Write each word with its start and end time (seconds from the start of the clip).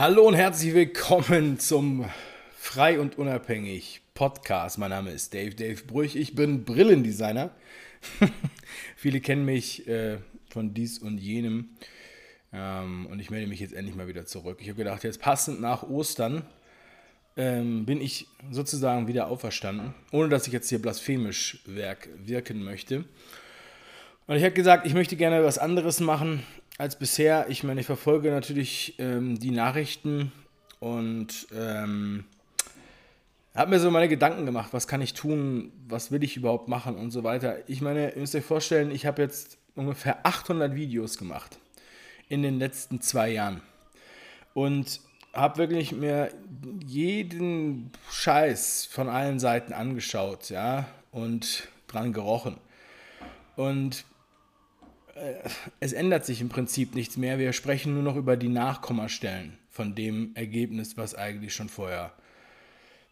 Hallo 0.00 0.26
und 0.26 0.32
herzlich 0.32 0.72
willkommen 0.72 1.58
zum 1.58 2.06
Frei 2.56 2.98
und 2.98 3.18
Unabhängig 3.18 4.00
Podcast. 4.14 4.78
Mein 4.78 4.88
Name 4.88 5.10
ist 5.10 5.34
Dave, 5.34 5.54
Dave 5.54 5.82
Brüch. 5.84 6.16
Ich 6.16 6.34
bin 6.34 6.64
Brillendesigner. 6.64 7.50
Viele 8.96 9.20
kennen 9.20 9.44
mich 9.44 9.86
äh, 9.86 10.16
von 10.48 10.72
dies 10.72 11.00
und 11.00 11.18
jenem. 11.18 11.76
Ähm, 12.50 13.08
und 13.10 13.20
ich 13.20 13.28
melde 13.28 13.46
mich 13.46 13.60
jetzt 13.60 13.74
endlich 13.74 13.94
mal 13.94 14.08
wieder 14.08 14.24
zurück. 14.24 14.60
Ich 14.62 14.68
habe 14.68 14.78
gedacht, 14.78 15.04
jetzt 15.04 15.20
passend 15.20 15.60
nach 15.60 15.82
Ostern 15.82 16.46
ähm, 17.36 17.84
bin 17.84 18.00
ich 18.00 18.26
sozusagen 18.50 19.06
wieder 19.06 19.26
auferstanden, 19.26 19.92
ohne 20.12 20.30
dass 20.30 20.46
ich 20.46 20.54
jetzt 20.54 20.70
hier 20.70 20.80
blasphemisch 20.80 21.62
wirken 21.66 22.64
möchte. 22.64 23.04
Und 24.26 24.36
ich 24.36 24.44
habe 24.44 24.54
gesagt, 24.54 24.86
ich 24.86 24.94
möchte 24.94 25.16
gerne 25.16 25.44
was 25.44 25.58
anderes 25.58 26.00
machen 26.00 26.42
als 26.80 26.96
bisher. 26.96 27.46
Ich 27.50 27.62
meine, 27.62 27.80
ich 27.80 27.86
verfolge 27.86 28.30
natürlich 28.30 28.94
ähm, 28.98 29.38
die 29.38 29.50
Nachrichten 29.50 30.32
und 30.78 31.46
ähm, 31.54 32.24
habe 33.54 33.70
mir 33.70 33.80
so 33.80 33.90
meine 33.90 34.08
Gedanken 34.08 34.46
gemacht, 34.46 34.70
was 34.72 34.88
kann 34.88 35.02
ich 35.02 35.12
tun, 35.12 35.72
was 35.88 36.10
will 36.10 36.24
ich 36.24 36.38
überhaupt 36.38 36.68
machen 36.68 36.96
und 36.96 37.10
so 37.10 37.22
weiter. 37.22 37.58
Ich 37.68 37.82
meine, 37.82 38.14
ihr 38.14 38.20
müsst 38.20 38.34
euch 38.34 38.44
vorstellen, 38.46 38.90
ich 38.92 39.04
habe 39.04 39.20
jetzt 39.20 39.58
ungefähr 39.74 40.24
800 40.24 40.74
Videos 40.74 41.18
gemacht 41.18 41.58
in 42.30 42.42
den 42.42 42.58
letzten 42.58 43.02
zwei 43.02 43.28
Jahren 43.28 43.60
und 44.54 45.02
habe 45.34 45.58
wirklich 45.58 45.92
mir 45.92 46.32
jeden 46.86 47.92
Scheiß 48.10 48.86
von 48.86 49.10
allen 49.10 49.38
Seiten 49.38 49.74
angeschaut, 49.74 50.48
ja, 50.48 50.86
und 51.12 51.68
dran 51.88 52.14
gerochen. 52.14 52.56
Und 53.56 54.06
es 55.80 55.92
ändert 55.92 56.24
sich 56.24 56.40
im 56.40 56.48
Prinzip 56.48 56.94
nichts 56.94 57.16
mehr. 57.16 57.38
Wir 57.38 57.52
sprechen 57.52 57.94
nur 57.94 58.02
noch 58.02 58.16
über 58.16 58.36
die 58.36 58.48
Nachkommastellen 58.48 59.58
von 59.70 59.94
dem 59.94 60.32
Ergebnis, 60.34 60.96
was 60.96 61.14
eigentlich 61.14 61.54
schon 61.54 61.68
vorher 61.68 62.12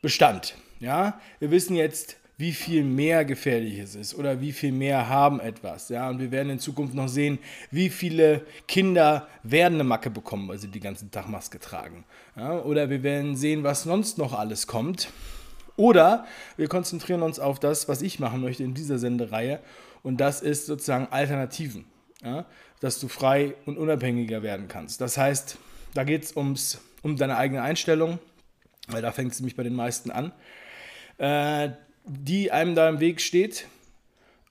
bestand. 0.02 0.55
Ja, 0.80 1.20
wir 1.41 1.50
wissen 1.50 1.77
jetzt, 1.77 2.16
wie 2.36 2.52
viel 2.52 2.84
mehr 2.84 3.24
gefährlich 3.24 3.78
es 3.78 3.97
ist 3.97 4.14
oder 4.14 4.41
wie 4.41 4.52
viel 4.52 4.70
mehr 4.70 5.08
haben 5.08 5.41
etwas. 5.41 5.88
Ja, 5.88 6.08
und 6.08 6.20
wir 6.20 6.30
werden 6.30 6.50
in 6.50 6.58
Zukunft 6.60 6.94
noch 6.94 7.08
sehen, 7.08 7.38
wie 7.72 7.91
viele 7.91 8.47
Kinder 8.69 9.27
werden 9.42 9.75
eine 9.75 9.84
Macke 9.84 10.08
bekommen, 10.08 10.48
weil 10.48 10.58
sie 10.58 10.69
die 10.69 10.78
ganzen 10.78 11.10
Tag 11.10 11.28
Maske 11.28 11.58
tragen. 11.58 12.04
Ja, 12.36 12.60
oder 12.60 12.91
wir 12.91 13.02
werden 13.02 13.34
sehen, 13.34 13.64
was 13.64 13.82
sonst 13.82 14.19
noch 14.19 14.38
alles 14.38 14.69
kommt. 14.69 15.08
Oder 15.77 16.27
wir 16.56 16.69
konzentrieren 16.69 17.22
uns 17.22 17.41
auf 17.41 17.58
das, 17.58 17.88
was 17.88 18.02
ich 18.02 18.20
machen 18.20 18.41
möchte 18.41 18.62
in 18.62 18.75
dieser 18.75 18.98
Sendereihe. 18.98 19.60
Und 20.02 20.20
das 20.20 20.41
ist 20.41 20.66
sozusagen 20.66 21.08
Alternativen 21.10 21.86
ja, 22.22 22.47
dass 22.80 23.00
du 23.00 23.08
frei 23.08 23.55
und 23.66 23.78
unabhängiger 23.78 24.42
werden 24.42 24.69
kannst. 24.69 25.00
Das 25.00 25.16
heißt, 25.16 25.58
da 25.94 26.05
geht 26.05 26.25
es 26.25 26.33
um 26.33 27.16
deine 27.16 27.36
eigene 27.36 27.62
Einstellung, 27.62 28.19
weil 28.88 29.02
da 29.02 29.12
fängt 29.12 29.33
es 29.33 29.41
nämlich 29.41 29.56
bei 29.56 29.62
den 29.62 29.75
meisten 29.75 30.10
an, 30.10 30.33
äh, 31.19 31.70
die 32.05 32.50
einem 32.50 32.75
da 32.75 32.88
im 32.88 33.00
Weg 33.00 33.20
steht. 33.20 33.66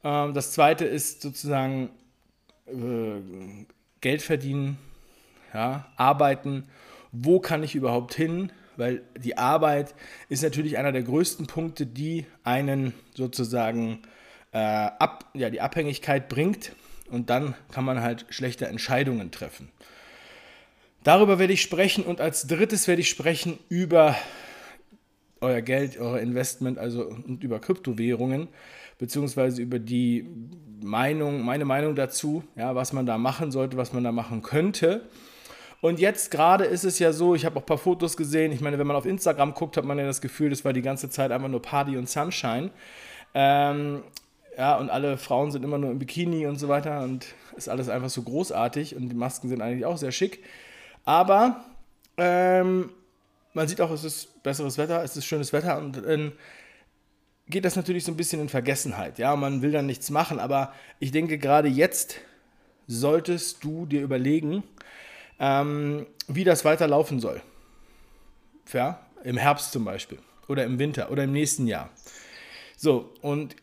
Äh, 0.04 0.32
das 0.34 0.52
zweite 0.52 0.86
ist 0.86 1.22
sozusagen 1.22 1.90
äh, 2.68 3.66
Geld 4.02 4.22
verdienen, 4.22 4.78
ja, 5.54 5.92
arbeiten. 5.96 6.70
Wo 7.12 7.40
kann 7.40 7.64
ich 7.64 7.76
überhaupt 7.76 8.14
hin? 8.14 8.52
Weil 8.76 9.02
die 9.18 9.38
Arbeit 9.38 9.96
ist 10.30 10.44
natürlich 10.44 10.78
einer 10.78 10.92
der 10.92 11.02
größten 11.02 11.48
Punkte, 11.48 11.88
die 11.88 12.28
einen 12.44 12.94
sozusagen 13.16 14.04
äh, 14.52 14.60
ab, 14.60 15.32
ja, 15.34 15.50
die 15.50 15.62
Abhängigkeit 15.62 16.30
bringt 16.30 16.74
und 17.10 17.30
dann 17.30 17.56
kann 17.72 17.86
man 17.86 18.02
halt 18.02 18.26
schlechte 18.30 18.68
Entscheidungen 18.68 19.32
treffen. 19.32 19.70
Darüber 21.04 21.40
werde 21.40 21.54
ich 21.54 21.62
sprechen 21.62 22.04
und 22.04 22.20
als 22.20 22.48
drittes 22.48 22.88
werde 22.88 23.02
ich 23.02 23.10
sprechen 23.10 23.60
über 23.70 24.16
euer 25.40 25.62
Geld, 25.62 25.98
euer 25.98 26.20
Investment, 26.20 26.78
also 26.78 27.06
und 27.06 27.44
über 27.44 27.60
Kryptowährungen, 27.60 28.48
beziehungsweise 28.98 29.62
über 29.62 29.80
die 29.80 30.28
Meinung, 30.82 31.44
meine 31.44 31.66
Meinung 31.66 31.96
dazu, 31.96 32.44
ja, 32.56 32.76
was 32.76 32.94
man 32.94 33.06
da 33.06 33.18
machen 33.18 33.52
sollte, 33.52 33.78
was 33.78 33.94
man 33.94 34.04
da 34.04 34.12
machen 34.12 34.42
könnte. 34.42 35.08
Und 35.80 36.00
jetzt 36.00 36.32
gerade 36.32 36.66
ist 36.66 36.84
es 36.84 36.98
ja 36.98 37.14
so, 37.14 37.36
ich 37.36 37.46
habe 37.46 37.58
auch 37.58 37.64
ein 37.64 37.68
paar 37.68 37.78
Fotos 37.78 38.18
gesehen. 38.18 38.52
Ich 38.52 38.62
meine, 38.62 38.80
wenn 38.80 38.88
man 38.88 38.96
auf 38.96 39.06
Instagram 39.06 39.54
guckt, 39.54 39.78
hat 39.78 39.86
man 39.86 40.00
ja 40.00 40.06
das 40.06 40.22
Gefühl, 40.22 40.50
das 40.50 40.66
war 40.66 40.74
die 40.74 40.82
ganze 40.82 41.10
Zeit 41.10 41.32
einfach 41.32 41.50
nur 41.50 41.62
Party 41.62 41.98
und 41.98 42.10
Sunshine. 42.10 42.72
Ähm, 43.36 44.02
ja, 44.58 44.76
und 44.78 44.90
alle 44.90 45.18
Frauen 45.18 45.52
sind 45.52 45.64
immer 45.64 45.78
nur 45.78 45.92
im 45.92 46.00
Bikini 46.00 46.48
und 46.48 46.58
so 46.58 46.68
weiter 46.68 47.04
und 47.04 47.28
ist 47.56 47.70
alles 47.70 47.90
einfach 47.90 48.10
so 48.10 48.24
großartig 48.24 48.96
und 48.96 49.10
die 49.10 49.16
Masken 49.16 49.50
sind 49.50 49.62
eigentlich 49.62 49.86
auch 49.86 49.98
sehr 49.98 50.12
schick. 50.12 50.44
Aber 51.06 51.64
ähm, 52.18 52.90
man 53.54 53.68
sieht 53.68 53.80
auch, 53.82 53.92
es 53.92 54.04
ist 54.04 54.42
besseres 54.42 54.80
Wetter, 54.80 55.04
es 55.04 55.16
ist 55.16 55.26
schönes 55.26 55.54
Wetter 55.54 55.78
und 55.78 55.98
dann 55.98 56.32
geht 57.48 57.66
das 57.66 57.76
natürlich 57.76 58.04
so 58.04 58.12
ein 58.12 58.18
bisschen 58.18 58.42
in 58.42 58.50
Vergessenheit. 58.50 59.20
Ja, 59.20 59.36
man 59.36 59.62
will 59.62 59.72
dann 59.72 59.86
nichts 59.86 60.10
machen, 60.10 60.40
aber 60.40 60.74
ich 61.00 61.12
denke, 61.12 61.38
gerade 61.38 61.68
jetzt 61.68 62.20
solltest 62.88 63.64
du 63.64 63.86
dir 63.86 64.02
überlegen, 64.02 64.64
ähm, 65.40 66.08
wie 66.28 66.44
das 66.44 66.66
weiterlaufen 66.66 67.20
soll. 67.20 67.42
Ja, 68.74 69.06
im 69.24 69.38
Herbst 69.38 69.72
zum 69.72 69.86
Beispiel 69.86 70.18
oder 70.48 70.64
im 70.64 70.80
Winter 70.80 71.12
oder 71.12 71.26
im 71.26 71.32
nächsten 71.32 71.68
Jahr. 71.68 71.90
So, 72.76 73.14
und 73.22 73.56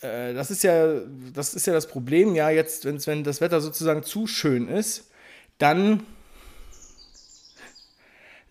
äh, 0.00 0.34
das 0.34 0.50
ist 0.50 0.62
ja, 0.62 1.00
das 1.32 1.54
ist 1.54 1.66
ja 1.66 1.72
das 1.72 1.86
Problem, 1.86 2.34
ja, 2.34 2.50
jetzt, 2.50 2.84
wenn 3.06 3.24
das 3.24 3.40
Wetter 3.40 3.60
sozusagen 3.60 4.02
zu 4.02 4.26
schön 4.26 4.68
ist, 4.68 5.10
dann 5.58 6.04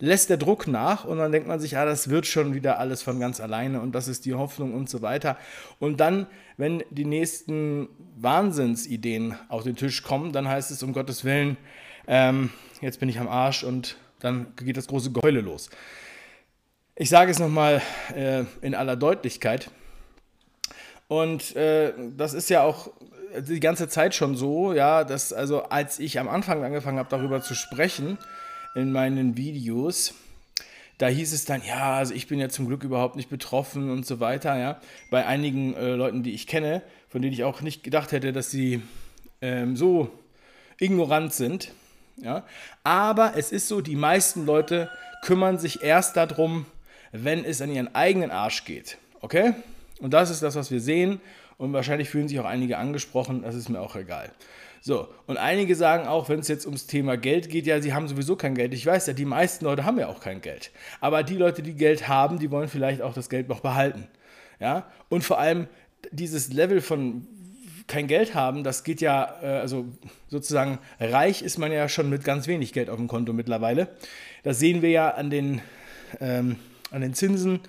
lässt 0.00 0.30
der 0.30 0.36
Druck 0.36 0.68
nach 0.68 1.04
und 1.04 1.18
dann 1.18 1.32
denkt 1.32 1.48
man 1.48 1.58
sich, 1.58 1.72
ja, 1.72 1.84
das 1.84 2.08
wird 2.08 2.26
schon 2.26 2.54
wieder 2.54 2.78
alles 2.78 3.02
von 3.02 3.18
ganz 3.18 3.40
alleine 3.40 3.80
und 3.80 3.92
das 3.92 4.08
ist 4.08 4.26
die 4.26 4.34
Hoffnung 4.34 4.74
und 4.74 4.88
so 4.88 5.02
weiter. 5.02 5.36
Und 5.80 5.98
dann, 5.98 6.26
wenn 6.56 6.84
die 6.90 7.04
nächsten 7.04 7.88
Wahnsinnsideen 8.16 9.36
auf 9.48 9.64
den 9.64 9.76
Tisch 9.76 10.02
kommen, 10.02 10.32
dann 10.32 10.48
heißt 10.48 10.70
es 10.70 10.82
um 10.82 10.92
Gottes 10.92 11.24
Willen, 11.24 11.56
ähm, 12.06 12.50
jetzt 12.80 13.00
bin 13.00 13.08
ich 13.08 13.18
am 13.18 13.28
Arsch 13.28 13.64
und 13.64 13.96
dann 14.20 14.54
geht 14.56 14.76
das 14.76 14.86
große 14.86 15.12
Geheule 15.12 15.40
los. 15.40 15.68
Ich 16.94 17.10
sage 17.10 17.30
es 17.30 17.38
nochmal 17.38 17.82
äh, 18.14 18.44
in 18.60 18.74
aller 18.74 18.96
Deutlichkeit. 18.96 19.70
Und 21.08 21.56
äh, 21.56 21.92
das 22.16 22.34
ist 22.34 22.50
ja 22.50 22.62
auch 22.62 22.90
die 23.36 23.60
ganze 23.60 23.88
Zeit 23.88 24.14
schon 24.14 24.36
so, 24.36 24.72
ja, 24.72 25.04
dass 25.04 25.32
also 25.32 25.64
als 25.64 25.98
ich 25.98 26.18
am 26.18 26.28
Anfang 26.28 26.62
angefangen 26.64 26.98
habe, 26.98 27.08
darüber 27.10 27.42
zu 27.42 27.54
sprechen 27.54 28.18
in 28.74 28.92
meinen 28.92 29.36
Videos, 29.36 30.14
da 30.98 31.06
hieß 31.06 31.32
es 31.32 31.44
dann, 31.44 31.62
ja, 31.66 31.96
also 31.96 32.12
ich 32.12 32.26
bin 32.26 32.38
ja 32.38 32.48
zum 32.48 32.66
Glück 32.66 32.84
überhaupt 32.84 33.16
nicht 33.16 33.30
betroffen 33.30 33.90
und 33.90 34.04
so 34.04 34.20
weiter, 34.20 34.58
ja. 34.58 34.80
Bei 35.10 35.26
einigen 35.26 35.74
äh, 35.74 35.94
Leuten, 35.94 36.22
die 36.22 36.32
ich 36.34 36.46
kenne, 36.46 36.82
von 37.08 37.22
denen 37.22 37.32
ich 37.32 37.44
auch 37.44 37.60
nicht 37.60 37.84
gedacht 37.84 38.12
hätte, 38.12 38.32
dass 38.32 38.50
sie 38.50 38.82
ähm, 39.40 39.76
so 39.76 40.10
ignorant 40.78 41.32
sind, 41.32 41.72
ja. 42.16 42.44
Aber 42.82 43.34
es 43.36 43.52
ist 43.52 43.68
so, 43.68 43.80
die 43.80 43.96
meisten 43.96 44.44
Leute 44.44 44.90
kümmern 45.22 45.58
sich 45.58 45.82
erst 45.82 46.16
darum, 46.16 46.66
wenn 47.12 47.44
es 47.44 47.62
an 47.62 47.70
ihren 47.70 47.94
eigenen 47.94 48.30
Arsch 48.30 48.64
geht, 48.64 48.98
okay? 49.20 49.54
Und 50.00 50.14
das 50.14 50.30
ist 50.30 50.42
das, 50.42 50.56
was 50.56 50.70
wir 50.70 50.80
sehen. 50.80 51.20
Und 51.56 51.72
wahrscheinlich 51.72 52.08
fühlen 52.08 52.28
sich 52.28 52.38
auch 52.38 52.44
einige 52.44 52.78
angesprochen, 52.78 53.42
das 53.42 53.54
ist 53.54 53.68
mir 53.68 53.80
auch 53.80 53.96
egal. 53.96 54.30
So, 54.80 55.08
und 55.26 55.38
einige 55.38 55.74
sagen 55.74 56.06
auch, 56.06 56.28
wenn 56.28 56.38
es 56.38 56.48
jetzt 56.48 56.66
ums 56.66 56.86
Thema 56.86 57.16
Geld 57.16 57.50
geht, 57.50 57.66
ja, 57.66 57.80
sie 57.80 57.92
haben 57.92 58.06
sowieso 58.06 58.36
kein 58.36 58.54
Geld. 58.54 58.72
Ich 58.74 58.86
weiß 58.86 59.08
ja, 59.08 59.12
die 59.12 59.24
meisten 59.24 59.64
Leute 59.64 59.84
haben 59.84 59.98
ja 59.98 60.06
auch 60.06 60.20
kein 60.20 60.40
Geld. 60.40 60.70
Aber 61.00 61.24
die 61.24 61.34
Leute, 61.34 61.62
die 61.62 61.74
Geld 61.74 62.06
haben, 62.06 62.38
die 62.38 62.50
wollen 62.50 62.68
vielleicht 62.68 63.02
auch 63.02 63.12
das 63.12 63.28
Geld 63.28 63.48
noch 63.48 63.60
behalten. 63.60 64.06
Ja, 64.60 64.86
und 65.08 65.24
vor 65.24 65.38
allem 65.38 65.66
dieses 66.12 66.52
Level 66.52 66.80
von 66.80 67.26
kein 67.88 68.06
Geld 68.06 68.34
haben, 68.34 68.64
das 68.64 68.84
geht 68.84 69.00
ja, 69.00 69.38
äh, 69.42 69.46
also 69.46 69.86
sozusagen 70.28 70.78
reich 71.00 71.42
ist 71.42 71.58
man 71.58 71.72
ja 71.72 71.88
schon 71.88 72.08
mit 72.08 72.22
ganz 72.22 72.46
wenig 72.46 72.72
Geld 72.72 72.90
auf 72.90 72.96
dem 72.96 73.08
Konto 73.08 73.32
mittlerweile. 73.32 73.88
Das 74.44 74.58
sehen 74.58 74.82
wir 74.82 74.90
ja 74.90 75.10
an 75.10 75.30
den, 75.30 75.60
ähm, 76.20 76.56
an 76.90 77.00
den 77.00 77.14
Zinsen 77.14 77.60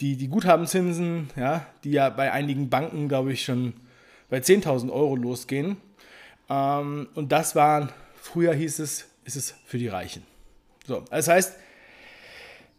die, 0.00 0.16
die 0.16 0.28
Guthabenzinsen, 0.28 1.30
ja, 1.36 1.66
die 1.84 1.90
ja 1.90 2.08
bei 2.10 2.32
einigen 2.32 2.70
Banken, 2.70 3.08
glaube 3.08 3.32
ich, 3.32 3.44
schon 3.44 3.74
bei 4.30 4.38
10.000 4.38 4.92
Euro 4.92 5.16
losgehen. 5.16 5.76
Ähm, 6.48 7.08
und 7.14 7.32
das 7.32 7.56
waren, 7.56 7.90
früher 8.20 8.54
hieß 8.54 8.78
es, 8.78 9.06
ist 9.24 9.36
es 9.36 9.54
für 9.66 9.78
die 9.78 9.88
Reichen. 9.88 10.22
So, 10.86 11.04
das 11.10 11.28
heißt, 11.28 11.56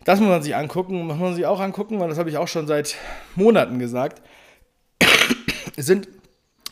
das 0.05 0.19
muss 0.19 0.29
man 0.29 0.41
sich 0.41 0.55
angucken, 0.55 1.05
muss 1.05 1.17
man 1.17 1.35
sich 1.35 1.45
auch 1.45 1.59
angucken, 1.59 1.99
weil 1.99 2.09
das 2.09 2.17
habe 2.17 2.29
ich 2.29 2.37
auch 2.37 2.47
schon 2.47 2.67
seit 2.67 2.95
Monaten 3.35 3.79
gesagt. 3.79 4.21
Es 5.75 5.85
sind 5.85 6.09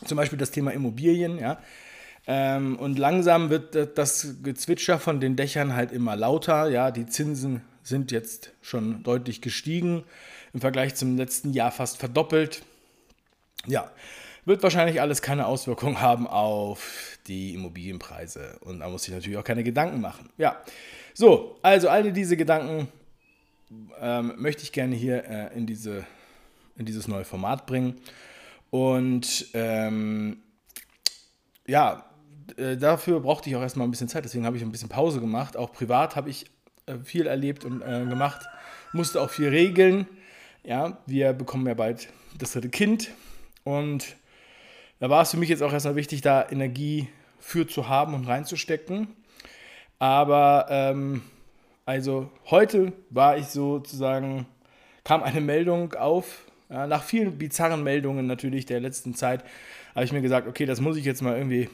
zum 0.04 0.16
Beispiel 0.16 0.38
das 0.38 0.50
Thema 0.50 0.72
Immobilien, 0.72 1.38
ja. 1.38 1.58
Ähm, 2.26 2.76
und 2.76 2.98
langsam 2.98 3.48
wird 3.48 3.96
das 3.96 4.34
Gezwitscher 4.42 4.98
von 4.98 5.18
den 5.18 5.34
Dächern 5.34 5.74
halt 5.74 5.92
immer 5.92 6.14
lauter, 6.14 6.68
ja. 6.68 6.90
Die 6.90 7.06
Zinsen 7.06 7.62
sind 7.82 8.10
jetzt 8.12 8.52
schon 8.60 9.02
deutlich 9.02 9.40
gestiegen 9.40 10.04
im 10.52 10.60
Vergleich 10.60 10.94
zum 10.94 11.16
letzten 11.16 11.52
Jahr 11.52 11.70
fast 11.70 11.98
verdoppelt. 11.98 12.62
Ja, 13.66 13.90
wird 14.44 14.62
wahrscheinlich 14.62 15.00
alles 15.00 15.22
keine 15.22 15.46
Auswirkung 15.46 16.00
haben 16.00 16.26
auf 16.26 17.18
die 17.26 17.54
Immobilienpreise. 17.54 18.58
Und 18.60 18.80
da 18.80 18.88
muss 18.88 19.06
ich 19.06 19.14
natürlich 19.14 19.38
auch 19.38 19.44
keine 19.44 19.62
Gedanken 19.62 20.00
machen. 20.00 20.30
Ja, 20.38 20.62
so, 21.14 21.58
also 21.62 21.88
alle 21.88 22.12
diese 22.12 22.36
Gedanken 22.36 22.88
ähm, 24.00 24.34
möchte 24.38 24.62
ich 24.62 24.72
gerne 24.72 24.96
hier 24.96 25.24
äh, 25.24 25.56
in, 25.56 25.66
diese, 25.66 26.06
in 26.76 26.86
dieses 26.86 27.08
neue 27.08 27.24
Format 27.24 27.66
bringen. 27.66 28.00
Und 28.70 29.46
ähm, 29.54 30.38
ja, 31.66 32.04
äh, 32.56 32.76
dafür 32.76 33.20
brauchte 33.20 33.50
ich 33.50 33.56
auch 33.56 33.62
erstmal 33.62 33.86
ein 33.86 33.90
bisschen 33.90 34.08
Zeit, 34.08 34.24
deswegen 34.24 34.46
habe 34.46 34.56
ich 34.56 34.62
ein 34.62 34.72
bisschen 34.72 34.88
Pause 34.88 35.20
gemacht. 35.20 35.56
Auch 35.56 35.72
privat 35.72 36.16
habe 36.16 36.30
ich 36.30 36.46
äh, 36.86 36.96
viel 36.98 37.26
erlebt 37.26 37.64
und 37.64 37.82
äh, 37.82 38.06
gemacht, 38.06 38.46
musste 38.92 39.20
auch 39.20 39.30
viel 39.30 39.48
regeln. 39.48 40.06
Ja, 40.64 40.98
wir 41.06 41.32
bekommen 41.32 41.66
ja 41.66 41.74
bald 41.74 42.08
das 42.36 42.52
dritte 42.52 42.68
Kind 42.68 43.10
und 43.64 44.16
da 45.00 45.08
war 45.08 45.22
es 45.22 45.30
für 45.30 45.36
mich 45.36 45.48
jetzt 45.48 45.62
auch 45.62 45.72
erstmal 45.72 45.96
wichtig, 45.96 46.20
da 46.20 46.46
Energie 46.50 47.08
für 47.38 47.66
zu 47.66 47.88
haben 47.88 48.14
und 48.14 48.26
reinzustecken. 48.26 49.08
Aber 49.98 50.66
ähm, 50.68 51.22
also 51.86 52.30
heute 52.50 52.92
war 53.10 53.38
ich 53.38 53.46
sozusagen, 53.46 54.46
kam 55.04 55.22
eine 55.22 55.40
Meldung 55.40 55.94
auf, 55.94 56.44
ja, 56.68 56.86
nach 56.86 57.02
vielen 57.02 57.38
bizarren 57.38 57.82
Meldungen 57.82 58.26
natürlich 58.26 58.66
der 58.66 58.80
letzten 58.80 59.14
Zeit, 59.14 59.44
habe 59.94 60.04
ich 60.04 60.12
mir 60.12 60.20
gesagt, 60.20 60.46
okay, 60.48 60.66
das 60.66 60.80
muss 60.80 60.96
ich 60.96 61.04
jetzt 61.04 61.22
mal 61.22 61.36
irgendwie 61.36 61.70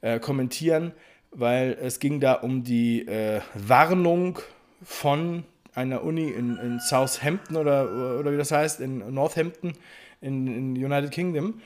äh, 0.00 0.18
kommentieren, 0.18 0.92
weil 1.30 1.78
es 1.80 2.00
ging 2.00 2.20
da 2.20 2.34
um 2.34 2.64
die 2.64 3.06
äh, 3.06 3.40
Warnung 3.54 4.40
von 4.82 5.44
einer 5.74 6.02
Uni 6.02 6.28
in, 6.28 6.56
in, 6.56 6.80
Southampton 6.80 7.56
oder, 7.56 8.18
oder 8.18 8.32
wie 8.32 8.36
das 8.36 8.50
heißt, 8.50 8.80
in 8.80 9.14
Northampton 9.14 9.72
in, 10.20 10.46
in 10.46 10.84
United 10.84 11.10
Kingdom 11.10 11.60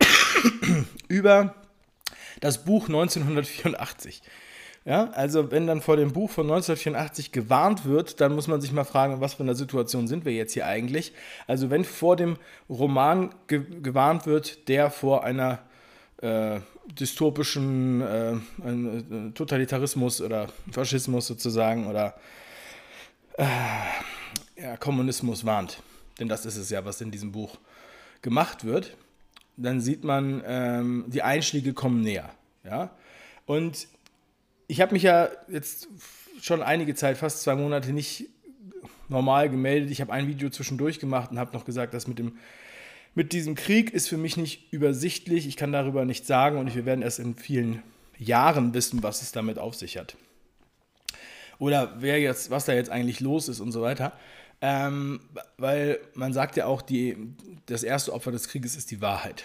über 1.08 1.54
das 2.40 2.64
Buch 2.64 2.88
1984. 2.88 4.22
Ja, 4.84 5.10
also 5.10 5.52
wenn 5.52 5.68
dann 5.68 5.80
vor 5.80 5.96
dem 5.96 6.12
Buch 6.12 6.28
von 6.28 6.46
1984 6.46 7.30
gewarnt 7.30 7.84
wird, 7.84 8.20
dann 8.20 8.34
muss 8.34 8.48
man 8.48 8.60
sich 8.60 8.72
mal 8.72 8.82
fragen, 8.82 9.20
was 9.20 9.34
für 9.34 9.44
eine 9.44 9.54
Situation 9.54 10.08
sind 10.08 10.24
wir 10.24 10.32
jetzt 10.32 10.54
hier 10.54 10.66
eigentlich? 10.66 11.12
Also 11.46 11.70
wenn 11.70 11.84
vor 11.84 12.16
dem 12.16 12.36
Roman 12.68 13.32
ge 13.46 13.62
gewarnt 13.80 14.26
wird, 14.26 14.68
der 14.68 14.90
vor 14.90 15.22
einer 15.22 15.60
äh, 16.20 16.58
dystopischen 16.98 18.00
äh, 18.00 18.32
äh, 18.32 19.30
Totalitarismus 19.34 20.20
oder 20.20 20.48
Faschismus 20.72 21.28
sozusagen 21.28 21.86
oder 21.86 22.14
äh, 23.38 23.46
ja, 24.56 24.76
Kommunismus 24.76 25.44
warnt, 25.44 25.82
denn 26.18 26.28
das 26.28 26.46
ist 26.46 26.56
es 26.56 26.70
ja, 26.70 26.84
was 26.84 27.00
in 27.00 27.10
diesem 27.10 27.32
Buch 27.32 27.58
gemacht 28.20 28.64
wird, 28.64 28.96
dann 29.56 29.80
sieht 29.80 30.04
man, 30.04 30.42
ähm, 30.46 31.04
die 31.08 31.22
Einschläge 31.22 31.72
kommen 31.72 32.02
näher. 32.02 32.30
Ja? 32.64 32.90
Und 33.46 33.88
ich 34.68 34.80
habe 34.80 34.92
mich 34.92 35.02
ja 35.02 35.28
jetzt 35.48 35.88
schon 36.40 36.62
einige 36.62 36.94
Zeit, 36.94 37.18
fast 37.18 37.42
zwei 37.42 37.54
Monate, 37.54 37.92
nicht 37.92 38.28
normal 39.08 39.50
gemeldet. 39.50 39.90
Ich 39.90 40.00
habe 40.00 40.12
ein 40.12 40.26
Video 40.26 40.48
zwischendurch 40.48 40.98
gemacht 40.98 41.30
und 41.30 41.38
habe 41.38 41.52
noch 41.52 41.64
gesagt, 41.64 41.94
dass 41.94 42.06
mit, 42.06 42.18
dem, 42.18 42.38
mit 43.14 43.32
diesem 43.32 43.54
Krieg 43.54 43.92
ist 43.92 44.08
für 44.08 44.16
mich 44.16 44.36
nicht 44.36 44.72
übersichtlich. 44.72 45.46
Ich 45.46 45.56
kann 45.56 45.72
darüber 45.72 46.04
nichts 46.04 46.26
sagen 46.26 46.58
und 46.58 46.74
wir 46.74 46.86
werden 46.86 47.02
erst 47.02 47.18
in 47.18 47.36
vielen 47.36 47.82
Jahren 48.18 48.72
wissen, 48.74 49.02
was 49.02 49.22
es 49.22 49.32
damit 49.32 49.58
auf 49.58 49.74
sich 49.74 49.98
hat. 49.98 50.16
Oder 51.58 51.94
wer 51.98 52.20
jetzt, 52.20 52.50
was 52.50 52.64
da 52.64 52.72
jetzt 52.72 52.90
eigentlich 52.90 53.20
los 53.20 53.48
ist 53.48 53.60
und 53.60 53.72
so 53.72 53.82
weiter. 53.82 54.12
Ähm, 54.60 55.20
weil 55.58 55.98
man 56.14 56.32
sagt 56.32 56.56
ja 56.56 56.66
auch, 56.66 56.82
die, 56.82 57.16
das 57.66 57.82
erste 57.82 58.12
Opfer 58.12 58.30
des 58.30 58.48
Krieges 58.48 58.76
ist 58.76 58.90
die 58.90 59.00
Wahrheit. 59.00 59.44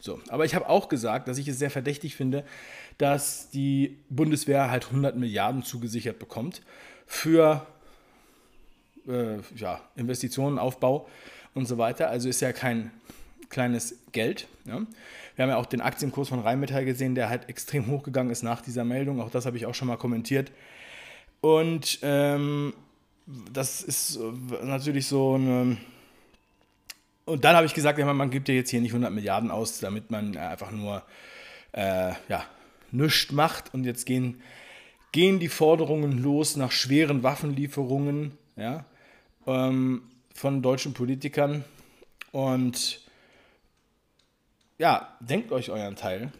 So. 0.00 0.20
Aber 0.28 0.44
ich 0.44 0.54
habe 0.54 0.68
auch 0.68 0.88
gesagt, 0.88 1.28
dass 1.28 1.38
ich 1.38 1.48
es 1.48 1.58
sehr 1.58 1.70
verdächtig 1.70 2.16
finde, 2.16 2.44
dass 2.98 3.50
die 3.50 3.98
Bundeswehr 4.08 4.70
halt 4.70 4.86
100 4.86 5.16
Milliarden 5.16 5.62
zugesichert 5.62 6.18
bekommt 6.18 6.62
für 7.06 7.66
äh, 9.06 9.38
ja, 9.54 9.80
Investitionen, 9.96 10.58
Aufbau 10.58 11.08
und 11.54 11.66
so 11.66 11.78
weiter. 11.78 12.08
Also 12.08 12.28
ist 12.28 12.40
ja 12.40 12.52
kein 12.52 12.90
kleines 13.48 13.96
Geld. 14.12 14.48
Ja. 14.64 14.82
Wir 15.36 15.42
haben 15.42 15.50
ja 15.50 15.56
auch 15.56 15.66
den 15.66 15.80
Aktienkurs 15.80 16.28
von 16.28 16.40
Rheinmetall 16.40 16.84
gesehen, 16.84 17.14
der 17.14 17.28
halt 17.28 17.48
extrem 17.48 17.86
hochgegangen 17.88 18.32
ist 18.32 18.42
nach 18.42 18.62
dieser 18.62 18.84
Meldung. 18.84 19.20
Auch 19.20 19.30
das 19.30 19.46
habe 19.46 19.56
ich 19.56 19.66
auch 19.66 19.74
schon 19.74 19.88
mal 19.88 19.96
kommentiert. 19.96 20.50
Und 21.46 22.00
ähm, 22.02 22.74
das 23.24 23.80
ist 23.80 24.18
natürlich 24.64 25.06
so 25.06 25.34
eine. 25.34 25.76
Und 27.24 27.44
dann 27.44 27.54
habe 27.54 27.66
ich 27.66 27.74
gesagt, 27.74 28.00
man 28.00 28.30
gibt 28.30 28.48
ja 28.48 28.54
jetzt 28.54 28.70
hier 28.70 28.80
nicht 28.80 28.90
100 28.90 29.12
Milliarden 29.12 29.52
aus, 29.52 29.78
damit 29.78 30.10
man 30.10 30.36
einfach 30.36 30.72
nur 30.72 31.04
äh, 31.70 32.14
ja, 32.28 32.44
nichts 32.90 33.30
macht. 33.30 33.72
Und 33.72 33.84
jetzt 33.84 34.06
gehen, 34.06 34.42
gehen 35.12 35.38
die 35.38 35.48
Forderungen 35.48 36.20
los 36.20 36.56
nach 36.56 36.72
schweren 36.72 37.22
Waffenlieferungen 37.22 38.36
ja, 38.56 38.84
ähm, 39.46 40.02
von 40.34 40.62
deutschen 40.62 40.94
Politikern. 40.94 41.64
Und 42.32 43.02
ja, 44.78 45.16
denkt 45.20 45.52
euch 45.52 45.70
euren 45.70 45.94
Teil. 45.94 46.32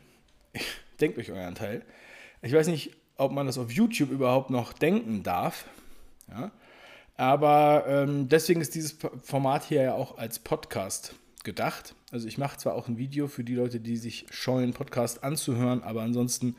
denkt 1.01 1.17
euch 1.17 1.31
euren 1.31 1.55
Teil. 1.55 1.85
Ich 2.43 2.53
weiß 2.53 2.67
nicht, 2.67 2.91
ob 3.17 3.33
man 3.33 3.47
das 3.47 3.59
auf 3.59 3.71
YouTube 3.71 4.11
überhaupt 4.11 4.51
noch 4.51 4.73
denken 4.73 5.23
darf. 5.23 5.67
Ja? 6.29 6.51
Aber 7.17 7.85
ähm, 7.89 8.29
deswegen 8.29 8.61
ist 8.61 8.75
dieses 8.75 8.97
Format 9.23 9.65
hier 9.65 9.83
ja 9.83 9.95
auch 9.95 10.19
als 10.19 10.39
Podcast 10.39 11.15
gedacht. 11.45 11.95
Also 12.13 12.29
ich 12.29 12.39
mache 12.39 12.59
zwar 12.59 12.75
auch 12.75 12.89
ein 12.89 12.99
Video 12.99 13.27
für 13.29 13.45
die 13.45 13.55
Leute, 13.55 13.81
die 13.81 13.97
sich 13.97 14.27
scheuen, 14.31 14.75
Podcast 14.75 15.25
anzuhören, 15.25 15.83
aber 15.83 16.03
ansonsten 16.03 16.57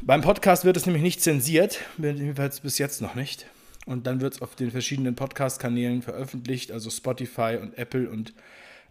beim 0.00 0.22
Podcast 0.22 0.64
wird 0.64 0.76
es 0.76 0.86
nämlich 0.86 1.02
nicht 1.02 1.20
zensiert, 1.20 1.80
jedenfalls 1.98 2.60
bis 2.60 2.78
jetzt 2.78 3.02
noch 3.02 3.14
nicht. 3.14 3.46
Und 3.84 4.06
dann 4.06 4.20
wird 4.20 4.34
es 4.34 4.42
auf 4.42 4.54
den 4.54 4.70
verschiedenen 4.70 5.16
Podcast-Kanälen 5.16 6.02
veröffentlicht, 6.02 6.70
also 6.70 6.88
Spotify 6.88 7.58
und 7.60 7.76
Apple 7.76 8.08
und 8.08 8.32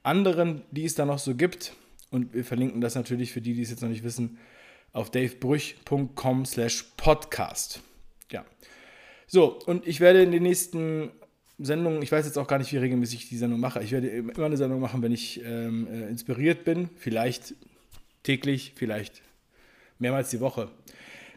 anderen, 0.03 0.63
die 0.71 0.85
es 0.85 0.95
da 0.95 1.05
noch 1.05 1.19
so 1.19 1.33
gibt. 1.33 1.73
Und 2.11 2.33
wir 2.33 2.43
verlinken 2.43 2.81
das 2.81 2.95
natürlich 2.95 3.31
für 3.31 3.41
die, 3.41 3.53
die 3.53 3.61
es 3.61 3.69
jetzt 3.69 3.81
noch 3.81 3.89
nicht 3.89 4.03
wissen, 4.03 4.37
auf 4.93 5.11
davebrüch.com 5.11 6.45
slash 6.45 6.85
podcast. 6.97 7.81
Ja. 8.31 8.45
So, 9.27 9.59
und 9.65 9.87
ich 9.87 9.99
werde 9.99 10.21
in 10.21 10.31
den 10.31 10.43
nächsten 10.43 11.11
Sendungen, 11.57 12.01
ich 12.01 12.11
weiß 12.11 12.25
jetzt 12.25 12.37
auch 12.37 12.47
gar 12.47 12.57
nicht, 12.57 12.71
wie 12.73 12.77
regelmäßig 12.77 13.23
ich 13.23 13.29
die 13.29 13.37
Sendung 13.37 13.59
mache. 13.59 13.83
Ich 13.83 13.91
werde 13.91 14.07
immer 14.07 14.45
eine 14.45 14.57
Sendung 14.57 14.79
machen, 14.79 15.01
wenn 15.01 15.11
ich 15.11 15.41
ähm, 15.43 15.87
äh, 15.87 16.09
inspiriert 16.09 16.63
bin. 16.63 16.89
Vielleicht 16.97 17.53
täglich, 18.23 18.73
vielleicht 18.75 19.21
mehrmals 19.99 20.29
die 20.29 20.39
Woche, 20.39 20.69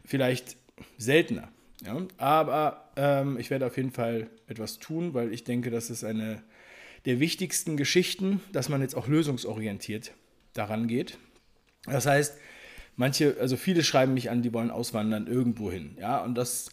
vielleicht 0.04 0.56
seltener. 0.98 1.48
Ja? 1.84 1.98
Aber 2.16 2.90
ähm, 2.96 3.38
ich 3.38 3.50
werde 3.50 3.66
auf 3.66 3.76
jeden 3.76 3.92
Fall 3.92 4.28
etwas 4.46 4.78
tun, 4.78 5.14
weil 5.14 5.32
ich 5.32 5.44
denke, 5.44 5.70
das 5.70 5.90
ist 5.90 6.04
eine 6.04 6.42
der 7.04 7.20
wichtigsten 7.20 7.76
Geschichten, 7.76 8.40
dass 8.52 8.68
man 8.68 8.80
jetzt 8.80 8.94
auch 8.94 9.08
lösungsorientiert 9.08 10.12
daran 10.54 10.88
geht. 10.88 11.18
Das 11.84 12.06
heißt, 12.06 12.38
manche, 12.96 13.36
also 13.40 13.56
viele 13.56 13.82
schreiben 13.82 14.14
mich 14.14 14.30
an, 14.30 14.42
die 14.42 14.52
wollen 14.52 14.70
auswandern 14.70 15.26
irgendwo 15.26 15.70
hin. 15.70 15.96
Ja, 16.00 16.22
und 16.22 16.34
das 16.34 16.70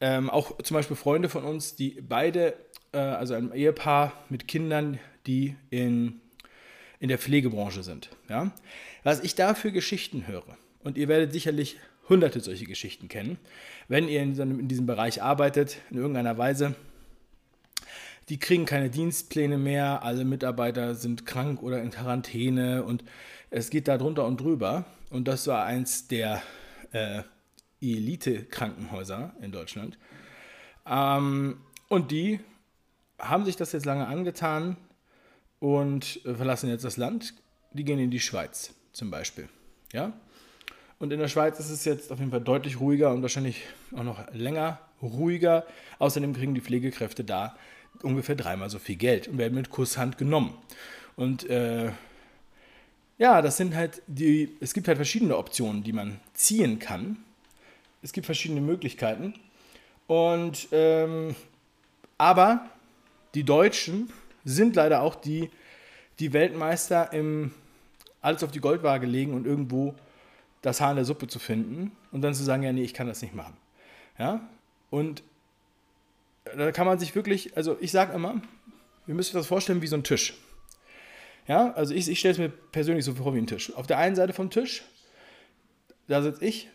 ähm, 0.00 0.30
auch 0.30 0.58
zum 0.62 0.74
Beispiel 0.74 0.96
Freunde 0.96 1.28
von 1.28 1.44
uns, 1.44 1.74
die 1.76 2.00
beide, 2.00 2.54
äh, 2.92 2.98
also 2.98 3.34
ein 3.34 3.52
Ehepaar 3.52 4.12
mit 4.28 4.46
Kindern, 4.46 4.98
die 5.26 5.56
in, 5.70 6.20
in 7.00 7.08
der 7.08 7.18
Pflegebranche 7.18 7.82
sind. 7.82 8.10
Ja? 8.28 8.52
Was 9.02 9.22
ich 9.22 9.34
da 9.34 9.54
für 9.54 9.72
Geschichten 9.72 10.26
höre, 10.26 10.56
und 10.84 10.96
ihr 10.96 11.08
werdet 11.08 11.32
sicherlich 11.32 11.76
hunderte 12.08 12.40
solche 12.40 12.64
Geschichten 12.64 13.08
kennen, 13.08 13.38
wenn 13.88 14.08
ihr 14.08 14.22
in, 14.22 14.38
in 14.38 14.68
diesem 14.68 14.86
Bereich 14.86 15.22
arbeitet, 15.22 15.78
in 15.90 15.98
irgendeiner 15.98 16.38
Weise, 16.38 16.74
die 18.28 18.38
kriegen 18.38 18.66
keine 18.66 18.90
Dienstpläne 18.90 19.58
mehr, 19.58 20.02
alle 20.02 20.24
Mitarbeiter 20.24 20.94
sind 20.94 21.26
krank 21.26 21.62
oder 21.62 21.82
in 21.82 21.90
Quarantäne 21.90 22.84
und 22.84 23.02
es 23.50 23.70
geht 23.70 23.88
da 23.88 23.98
drunter 23.98 24.26
und 24.26 24.40
drüber. 24.40 24.84
Und 25.10 25.28
das 25.28 25.46
war 25.46 25.64
eins 25.64 26.08
der 26.08 26.42
äh, 26.92 27.22
Elite-Krankenhäuser 27.80 29.34
in 29.40 29.52
Deutschland. 29.52 29.98
Ähm, 30.86 31.58
und 31.88 32.10
die 32.10 32.40
haben 33.18 33.44
sich 33.44 33.56
das 33.56 33.72
jetzt 33.72 33.86
lange 33.86 34.06
angetan 34.06 34.76
und 35.58 36.20
verlassen 36.24 36.68
jetzt 36.68 36.84
das 36.84 36.96
Land. 36.96 37.34
Die 37.72 37.84
gehen 37.84 37.98
in 37.98 38.10
die 38.10 38.20
Schweiz 38.20 38.74
zum 38.92 39.10
Beispiel. 39.10 39.48
Ja? 39.92 40.12
Und 40.98 41.12
in 41.12 41.20
der 41.20 41.28
Schweiz 41.28 41.58
ist 41.60 41.70
es 41.70 41.84
jetzt 41.84 42.12
auf 42.12 42.18
jeden 42.18 42.30
Fall 42.30 42.40
deutlich 42.40 42.80
ruhiger 42.80 43.12
und 43.12 43.22
wahrscheinlich 43.22 43.62
auch 43.96 44.02
noch 44.02 44.32
länger 44.32 44.80
ruhiger. 45.00 45.64
Außerdem 45.98 46.34
kriegen 46.34 46.54
die 46.54 46.60
Pflegekräfte 46.60 47.24
da 47.24 47.56
ungefähr 48.02 48.36
dreimal 48.36 48.70
so 48.70 48.78
viel 48.78 48.96
Geld 48.96 49.28
und 49.28 49.38
werden 49.38 49.54
mit 49.54 49.70
Kusshand 49.70 50.18
genommen. 50.18 50.54
Und 51.16 51.48
äh, 51.48 51.90
ja, 53.18 53.42
das 53.42 53.56
sind 53.56 53.74
halt 53.74 54.02
die, 54.06 54.56
es 54.60 54.72
gibt 54.72 54.88
halt 54.88 54.98
verschiedene 54.98 55.36
Optionen, 55.36 55.82
die 55.82 55.92
man 55.92 56.20
ziehen 56.34 56.78
kann 56.78 57.18
es 58.02 58.12
gibt 58.12 58.26
verschiedene 58.26 58.60
Möglichkeiten. 58.60 59.34
Und 60.06 60.68
ähm, 60.72 61.34
aber 62.16 62.68
die 63.34 63.44
Deutschen 63.44 64.12
sind 64.44 64.76
leider 64.76 65.02
auch 65.02 65.14
die, 65.14 65.50
die 66.18 66.32
Weltmeister 66.32 67.12
im 67.12 67.52
alles 68.20 68.42
auf 68.42 68.50
die 68.50 68.60
Goldwaage 68.60 69.06
legen 69.06 69.34
und 69.34 69.46
irgendwo 69.46 69.94
das 70.62 70.80
Haar 70.80 70.90
in 70.90 70.96
der 70.96 71.04
Suppe 71.04 71.28
zu 71.28 71.38
finden 71.38 71.92
und 72.10 72.22
dann 72.22 72.34
zu 72.34 72.42
sagen, 72.42 72.64
ja, 72.64 72.72
nee, 72.72 72.82
ich 72.82 72.94
kann 72.94 73.06
das 73.06 73.22
nicht 73.22 73.34
machen. 73.34 73.56
Ja? 74.18 74.40
Und 74.90 75.22
da 76.56 76.72
kann 76.72 76.86
man 76.86 76.98
sich 76.98 77.14
wirklich, 77.14 77.56
also 77.56 77.76
ich 77.80 77.92
sage 77.92 78.12
immer, 78.12 78.40
wir 79.06 79.14
müssen 79.14 79.36
das 79.36 79.46
vorstellen 79.46 79.82
wie 79.82 79.86
so 79.86 79.96
ein 79.96 80.02
Tisch. 80.02 80.34
Ja, 81.48 81.72
also 81.72 81.94
ich, 81.94 82.08
ich 82.08 82.18
stelle 82.18 82.32
es 82.32 82.38
mir 82.38 82.50
persönlich 82.50 83.06
so 83.06 83.14
vor 83.14 83.34
wie 83.34 83.38
ein 83.38 83.46
Tisch. 83.46 83.74
Auf 83.74 83.86
der 83.86 83.98
einen 83.98 84.14
Seite 84.14 84.34
vom 84.34 84.50
Tisch, 84.50 84.82
da 86.06 86.22
sitze 86.22 86.44
ich 86.44 86.68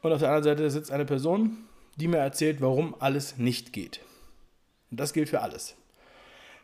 und 0.00 0.12
auf 0.12 0.20
der 0.20 0.28
anderen 0.28 0.44
Seite 0.44 0.70
sitzt 0.70 0.92
eine 0.92 1.04
Person, 1.04 1.58
die 1.96 2.06
mir 2.06 2.18
erzählt, 2.18 2.60
warum 2.60 2.94
alles 3.00 3.38
nicht 3.38 3.72
geht. 3.72 4.00
Und 4.90 5.00
das 5.00 5.12
gilt 5.12 5.28
für 5.28 5.40
alles. 5.40 5.74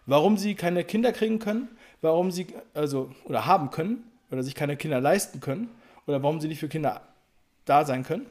Warum 0.07 0.37
sie 0.37 0.55
keine 0.55 0.85
Kinder 0.85 1.13
kriegen 1.13 1.41
können, 1.41 1.69
warum 2.01 2.31
sie, 2.31 2.47
also, 2.75 3.11
oder 3.25 3.45
haben 3.45 3.71
können, 3.71 4.05
oder 4.31 4.43
sich 4.43 4.55
keine 4.55 4.77
Kinder 4.77 5.01
leisten 5.01 5.41
können, 5.41 5.69
oder 6.07 6.23
warum 6.23 6.41
sie 6.41 6.49
nicht 6.49 6.61
für 6.61 6.69
Kinder 6.69 7.03
da 7.65 7.85
sein 7.85 8.05
können, 8.05 8.27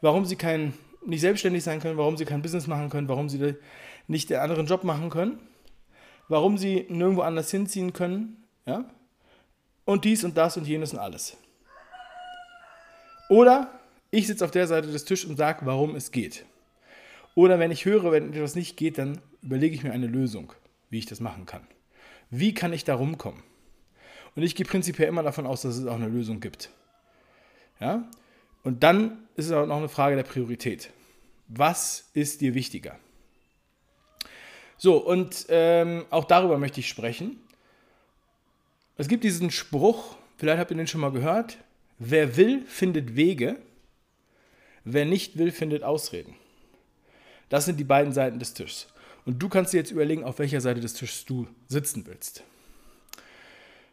warum 0.00 0.24
sie 0.24 0.36
kein, 0.36 0.72
nicht 1.04 1.20
selbstständig 1.20 1.62
sein 1.62 1.80
können, 1.80 1.98
warum 1.98 2.16
sie 2.16 2.24
kein 2.24 2.42
Business 2.42 2.66
machen 2.66 2.88
können, 2.88 3.08
warum 3.08 3.28
sie 3.28 3.54
nicht 4.08 4.30
den 4.30 4.38
anderen 4.38 4.66
Job 4.66 4.82
machen 4.82 5.10
können, 5.10 5.38
warum 6.28 6.58
sie 6.58 6.86
nirgendwo 6.88 7.22
anders 7.22 7.50
hinziehen 7.50 7.92
können, 7.92 8.44
ja, 8.66 8.84
und 9.84 10.04
dies 10.04 10.24
und 10.24 10.36
das 10.36 10.56
und 10.56 10.66
jenes 10.66 10.92
und 10.92 10.98
alles. 10.98 11.36
Oder 13.28 13.70
ich 14.10 14.26
sitze 14.26 14.44
auf 14.44 14.50
der 14.50 14.66
Seite 14.66 14.90
des 14.90 15.04
Tisches 15.04 15.28
und 15.28 15.36
sage, 15.36 15.64
warum 15.64 15.94
es 15.94 16.10
geht. 16.10 16.44
Oder 17.34 17.58
wenn 17.58 17.70
ich 17.70 17.84
höre, 17.84 18.12
wenn 18.12 18.32
etwas 18.32 18.54
nicht 18.54 18.76
geht, 18.76 18.98
dann 18.98 19.20
überlege 19.42 19.74
ich 19.74 19.84
mir 19.84 19.92
eine 19.92 20.06
Lösung, 20.06 20.52
wie 20.90 20.98
ich 20.98 21.06
das 21.06 21.20
machen 21.20 21.46
kann. 21.46 21.66
Wie 22.30 22.54
kann 22.54 22.72
ich 22.72 22.84
da 22.84 22.94
rumkommen? 22.94 23.42
Und 24.34 24.42
ich 24.42 24.54
gehe 24.54 24.66
prinzipiell 24.66 25.08
immer 25.08 25.22
davon 25.22 25.46
aus, 25.46 25.62
dass 25.62 25.76
es 25.76 25.86
auch 25.86 25.94
eine 25.94 26.08
Lösung 26.08 26.40
gibt. 26.40 26.70
Ja? 27.80 28.08
Und 28.62 28.82
dann 28.82 29.26
ist 29.36 29.46
es 29.46 29.52
auch 29.52 29.66
noch 29.66 29.76
eine 29.76 29.88
Frage 29.88 30.16
der 30.16 30.24
Priorität. 30.24 30.90
Was 31.48 32.10
ist 32.12 32.40
dir 32.40 32.54
wichtiger? 32.54 32.98
So, 34.78 34.96
und 34.98 35.46
ähm, 35.48 36.04
auch 36.10 36.24
darüber 36.24 36.58
möchte 36.58 36.80
ich 36.80 36.88
sprechen. 36.88 37.40
Es 38.98 39.08
gibt 39.08 39.24
diesen 39.24 39.50
Spruch, 39.50 40.16
vielleicht 40.36 40.58
habt 40.58 40.70
ihr 40.70 40.76
den 40.76 40.86
schon 40.86 41.00
mal 41.00 41.12
gehört, 41.12 41.58
wer 41.98 42.36
will, 42.36 42.64
findet 42.66 43.16
Wege, 43.16 43.56
wer 44.84 45.04
nicht 45.04 45.38
will, 45.38 45.50
findet 45.50 45.82
Ausreden. 45.82 46.34
Das 47.48 47.64
sind 47.64 47.78
die 47.78 47.84
beiden 47.84 48.12
Seiten 48.12 48.38
des 48.38 48.54
Tisches. 48.54 48.88
Und 49.24 49.42
du 49.42 49.48
kannst 49.48 49.72
dir 49.72 49.78
jetzt 49.78 49.90
überlegen, 49.90 50.24
auf 50.24 50.38
welcher 50.38 50.60
Seite 50.60 50.80
des 50.80 50.94
Tisches 50.94 51.24
du 51.24 51.46
sitzen 51.68 52.06
willst. 52.06 52.44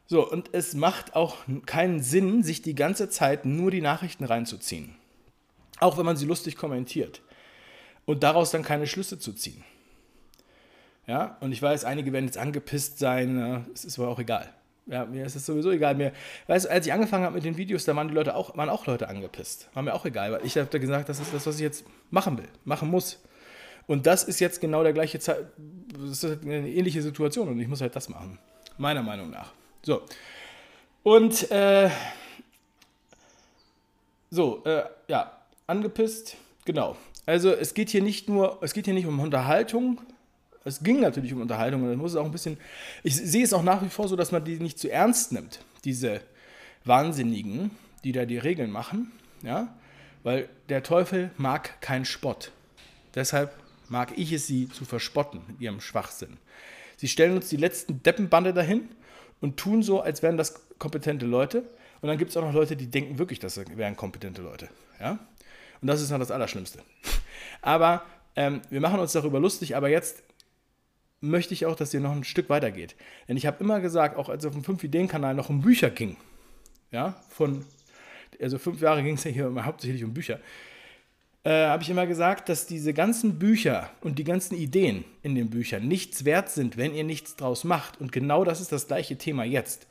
So, 0.06 0.30
und 0.30 0.54
es 0.54 0.74
macht 0.74 1.16
auch 1.16 1.38
keinen 1.66 2.02
Sinn, 2.02 2.44
sich 2.44 2.62
die 2.62 2.75
ganze 2.75 3.10
Zeit 3.10 3.46
nur 3.46 3.72
die 3.72 3.82
Nachrichten 3.82 4.25
reinzuziehen. 4.25 4.96
Auch 5.80 5.98
wenn 5.98 6.06
man 6.06 6.18
sie 6.18 6.25
lustig 6.25 6.56
kommentiert. 6.56 7.22
Und 8.06 8.22
daraus 8.24 8.52
dann 8.52 8.63
keine 8.63 8.86
Schlüsse 8.86 9.18
zu 9.18 9.34
ziehen. 9.34 9.63
Ja, 11.06 11.38
und 11.42 11.52
ich 11.52 11.62
weiß, 11.62 11.86
einige 11.86 12.14
werden 12.14 12.26
jetzt 12.26 12.38
angepisst 12.38 13.00
sein, 13.00 13.66
es 13.74 13.84
ist 13.84 14.00
aber 14.00 14.08
auch 14.08 14.20
egal. 14.20 14.50
Ja, 14.86 15.06
mir 15.06 15.26
ist 15.26 15.36
es 15.36 15.46
sowieso 15.46 15.72
egal. 15.72 15.96
Mir, 15.96 16.12
weißt 16.48 16.66
du, 16.66 16.72
als 16.72 16.86
ich 16.86 16.94
angefangen 16.94 17.24
habe 17.24 17.36
mit 17.36 17.46
den 17.46 17.56
Videos, 17.58 17.86
da 17.86 17.96
waren 17.96 18.10
die 18.10 18.14
Leute 18.14 18.36
auch, 18.36 18.58
waren 18.58 18.70
auch 18.70 18.86
Leute 18.86 19.08
angepisst. 19.08 19.70
War 19.74 19.84
mir 19.84 19.94
auch 19.94 20.06
egal, 20.06 20.34
weil 20.34 20.46
ich 20.46 20.58
habe 20.58 20.68
da 20.70 20.78
gesagt, 20.78 21.08
das 21.08 21.20
ist 21.20 21.34
das, 21.34 21.46
was 21.46 21.56
ich 21.56 21.62
jetzt 21.62 21.86
machen 22.10 22.38
will, 22.38 22.48
machen 22.66 22.90
muss. 22.90 23.22
Und 23.88 24.06
das 24.08 24.24
ist 24.24 24.40
jetzt 24.40 24.62
genau 24.62 24.84
der 24.84 24.94
gleiche 24.94 25.20
Zeit, 25.20 25.46
das 25.94 26.24
ist 26.24 26.44
eine 26.44 26.70
ähnliche 26.70 27.02
Situation 27.02 27.48
und 27.50 27.60
ich 27.60 27.68
muss 27.68 27.82
halt 27.82 27.96
das 27.96 28.10
machen. 28.10 28.40
Meiner 28.78 29.04
Meinung 29.04 29.30
nach. 29.30 29.54
So. 29.84 30.02
Und 31.04 31.52
äh, 31.52 31.90
so, 34.30 34.64
äh, 34.66 34.84
ja, 35.08 35.38
angepisst, 35.68 36.38
genau. 36.66 36.96
Also 37.26 37.52
es 37.52 37.74
geht 37.74 37.90
hier 37.90 38.02
nicht 38.02 38.30
nur, 38.30 38.58
es 38.62 38.74
geht 38.74 38.86
hier 38.86 38.94
nicht 38.94 39.06
um 39.06 39.20
Unterhaltung, 39.20 40.02
es 40.65 40.82
ging 40.82 41.01
natürlich 41.01 41.34
um 41.34 41.41
Unterhaltung 41.41 41.84
und 41.84 41.89
dann 41.89 41.98
muss 41.98 42.12
es 42.12 42.17
auch 42.17 42.25
ein 42.25 42.32
bisschen. 42.32 42.58
Ich 43.03 43.15
sehe 43.15 43.43
es 43.43 43.53
auch 43.53 43.63
nach 43.63 43.82
wie 43.82 43.89
vor 43.89 44.08
so, 44.08 44.15
dass 44.15 44.32
man 44.32 44.43
die 44.43 44.60
nicht 44.60 44.79
zu 44.79 44.89
ernst 44.89 45.32
nimmt, 45.32 45.60
diese 45.84 46.22
Wahnsinnigen, 46.86 47.72
die 48.03 48.12
da 48.12 48.25
die 48.25 48.38
Regeln 48.38 48.72
machen, 48.72 49.12
ja, 49.41 49.75
weil 50.24 50.50
der 50.70 50.84
Teufel 50.84 51.32
mag 51.38 51.82
keinen 51.82 52.05
Spott. 52.05 52.51
Deshalb 53.15 53.55
mag 53.89 54.17
ich 54.17 54.32
es, 54.32 54.48
sie 54.48 54.70
zu 54.70 54.86
verspotten 54.86 55.41
mit 55.48 55.62
ihrem 55.62 55.82
Schwachsinn. 55.82 56.38
Sie 56.98 57.08
stellen 57.08 57.36
uns 57.36 57.50
die 57.50 57.58
letzten 57.58 58.01
Deppenbande 58.01 58.53
dahin 58.53 58.89
und 59.41 59.58
tun 59.58 59.84
so, 59.84 60.01
als 60.01 60.24
wären 60.24 60.38
das 60.38 60.62
kompetente 60.79 61.25
Leute. 61.25 61.63
Und 62.01 62.08
dann 62.08 62.17
gibt 62.17 62.32
es 62.32 62.38
auch 62.38 62.41
noch 62.41 62.53
Leute, 62.53 62.75
die 62.75 62.88
denken 62.88 63.17
wirklich, 63.17 63.39
das 63.39 63.58
wären 63.58 63.96
kompetente 63.96 64.41
Leute. 64.41 64.70
Ja? 65.00 65.20
Und 65.82 65.88
das 65.88 66.01
ist 66.01 66.12
noch 66.12 66.20
das 66.20 66.32
Allerschlimmste. 66.32 66.79
Aber 67.62 68.03
ähm, 68.36 68.62
wir 68.70 68.82
machen 68.82 69.00
uns 69.00 69.12
darüber 69.12 69.39
lustig, 69.39 69.75
aber 69.75 69.89
jetzt 69.89 70.24
möchte 71.24 71.53
ich 71.53 71.65
auch, 71.65 71.75
dass 71.75 71.94
ihr 71.94 72.01
noch 72.01 72.12
ein 72.12 72.24
Stück 72.24 72.50
weiter 72.50 72.70
geht. 72.70 72.96
Denn 73.27 73.38
ich 73.38 73.46
habe 73.46 73.63
immer 73.63 73.80
gesagt, 73.80 74.18
auch 74.18 74.30
als 74.30 74.46
auf 74.46 74.53
dem 74.53 74.63
5-Ideen-Kanal 74.63 75.34
noch 75.34 75.50
um 75.50 75.62
Bücher 75.62 75.89
ging, 75.89 76.18
ja, 76.92 77.15
von, 77.30 77.65
also 78.39 78.60
fünf 78.60 78.82
Jahre 78.82 79.01
ging 79.01 79.15
es 79.15 79.24
ja 79.24 79.32
hier 79.32 79.48
immer 79.48 79.65
hauptsächlich 79.65 80.03
um 80.03 80.13
Bücher, 80.13 80.39
äh, 81.46 81.68
habe 81.68 81.82
ich 81.82 81.89
immer 81.89 82.08
gesagt, 82.08 82.50
dass 82.50 82.68
diese 82.68 82.94
ganzen 82.94 83.39
Bücher 83.39 83.89
und 84.01 84.20
die 84.20 84.24
ganzen 84.25 84.56
Ideen 84.56 85.06
in 85.24 85.36
den 85.36 85.50
Büchern 85.50 85.88
nichts 85.88 86.25
wert 86.25 86.50
sind, 86.50 86.77
wenn 86.77 86.94
ihr 86.94 87.03
nichts 87.03 87.36
draus 87.36 87.63
macht. 87.63 88.00
Und 88.00 88.12
genau 88.12 88.44
das 88.44 88.62
ist 88.62 88.72
das 88.72 88.88
gleiche 88.88 89.18
Thema 89.18 89.44
jetzt. 89.44 89.88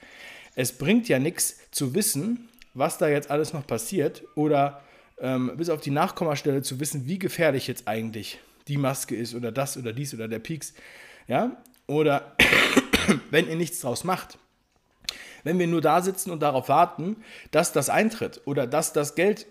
Es 0.55 0.77
bringt 0.77 1.09
ja 1.09 1.19
nichts 1.19 1.59
zu 1.71 1.95
wissen, 1.95 2.49
was 2.75 2.99
da 2.99 3.09
jetzt 3.09 3.31
alles 3.31 3.53
noch 3.53 3.67
passiert 3.67 4.23
oder 4.35 4.83
ähm, 5.19 5.53
bis 5.57 5.71
auf 5.71 5.81
die 5.81 5.91
Nachkommastelle 5.91 6.63
zu 6.63 6.79
wissen, 6.79 7.07
wie 7.07 7.19
gefährlich 7.19 7.67
jetzt 7.69 7.89
eigentlich 7.89 8.39
die 8.69 8.77
Maske 8.77 9.17
ist 9.17 9.35
oder 9.35 9.51
das 9.51 9.77
oder 9.77 9.93
dies 9.93 10.15
oder 10.15 10.29
der 10.29 10.39
Pieks. 10.39 10.75
Ja? 11.27 11.63
Oder 11.87 12.37
wenn 13.31 13.49
ihr 13.49 13.57
nichts 13.57 13.81
draus 13.81 14.05
macht. 14.05 14.39
Wenn 15.45 15.59
wir 15.59 15.67
nur 15.67 15.81
da 15.81 16.03
sitzen 16.03 16.31
und 16.31 16.41
darauf 16.41 16.69
warten, 16.69 17.17
dass 17.51 17.73
das 17.73 17.91
eintritt 17.91 18.41
oder 18.45 18.67
dass 18.67 18.93
das 18.93 19.15
Geld 19.15 19.47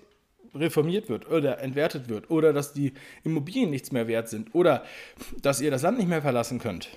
reformiert 0.53 1.09
wird 1.09 1.29
oder 1.29 1.59
entwertet 1.59 2.09
wird 2.09 2.29
oder 2.29 2.53
dass 2.53 2.73
die 2.73 2.93
Immobilien 3.23 3.69
nichts 3.69 3.91
mehr 3.91 4.07
wert 4.07 4.29
sind 4.29 4.53
oder 4.53 4.83
dass 5.41 5.61
ihr 5.61 5.71
das 5.71 5.81
Land 5.81 5.97
nicht 5.97 6.07
mehr 6.07 6.21
verlassen 6.21 6.59
könnt, 6.59 6.89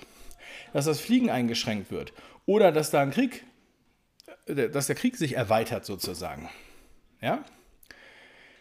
dass 0.73 0.85
das 0.85 0.99
Fliegen 0.99 1.29
eingeschränkt 1.29 1.91
wird 1.91 2.13
oder 2.45 2.71
dass 2.71 2.91
da 2.91 3.01
ein 3.01 3.11
Krieg, 3.11 3.45
äh, 4.45 4.69
dass 4.69 4.87
der 4.87 4.95
Krieg 4.95 5.17
sich 5.17 5.35
erweitert 5.35 5.85
sozusagen. 5.85 6.49
Ja? 7.21 7.43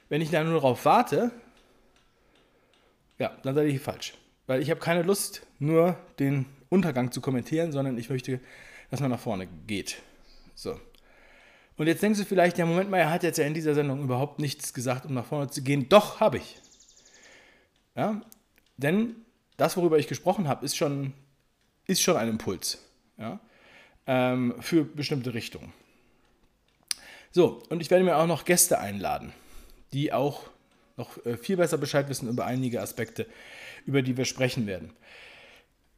Wenn 0.08 0.20
ich 0.20 0.30
dann 0.30 0.46
nur 0.46 0.54
darauf 0.54 0.84
warte, 0.84 1.30
ja, 3.18 3.36
dann 3.42 3.54
seid 3.54 3.70
ihr 3.70 3.80
falsch. 3.80 4.14
Weil 4.46 4.60
ich 4.60 4.70
habe 4.70 4.80
keine 4.80 5.02
Lust, 5.02 5.46
nur 5.58 5.96
den 6.18 6.46
Untergang 6.68 7.12
zu 7.12 7.20
kommentieren, 7.20 7.72
sondern 7.72 7.96
ich 7.98 8.10
möchte, 8.10 8.40
dass 8.90 9.00
man 9.00 9.10
nach 9.10 9.20
vorne 9.20 9.48
geht. 9.66 10.02
So. 10.54 10.78
Und 11.76 11.86
jetzt 11.86 12.02
denkst 12.02 12.20
du 12.20 12.24
vielleicht, 12.24 12.58
ja, 12.58 12.66
Moment 12.66 12.90
mal, 12.90 12.98
er 12.98 13.10
hat 13.10 13.22
jetzt 13.22 13.38
ja 13.38 13.46
in 13.46 13.54
dieser 13.54 13.74
Sendung 13.74 14.02
überhaupt 14.02 14.38
nichts 14.38 14.74
gesagt, 14.74 15.06
um 15.06 15.14
nach 15.14 15.26
vorne 15.26 15.50
zu 15.50 15.62
gehen. 15.62 15.88
Doch, 15.88 16.20
habe 16.20 16.38
ich. 16.38 16.58
Ja, 17.96 18.20
denn 18.76 19.16
das, 19.56 19.76
worüber 19.76 19.98
ich 19.98 20.08
gesprochen 20.08 20.48
habe, 20.48 20.64
ist 20.64 20.76
schon, 20.76 21.12
ist 21.86 22.02
schon 22.02 22.16
ein 22.16 22.28
Impuls 22.28 22.78
ja, 23.18 23.40
ähm, 24.06 24.54
für 24.60 24.84
bestimmte 24.84 25.34
Richtungen. 25.34 25.72
So, 27.30 27.62
und 27.68 27.80
ich 27.80 27.90
werde 27.90 28.04
mir 28.04 28.16
auch 28.16 28.26
noch 28.26 28.44
Gäste 28.44 28.78
einladen, 28.78 29.32
die 29.92 30.12
auch 30.12 30.48
noch 30.96 31.24
äh, 31.26 31.36
viel 31.36 31.56
besser 31.56 31.78
Bescheid 31.78 32.08
wissen 32.08 32.28
über 32.28 32.46
einige 32.46 32.80
Aspekte 32.80 33.26
über 33.86 34.02
die 34.02 34.16
wir 34.16 34.24
sprechen 34.24 34.66
werden. 34.66 34.90